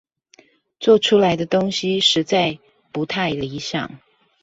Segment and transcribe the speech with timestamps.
[0.79, 2.57] 做出來的東西實在
[2.91, 3.99] 不太理想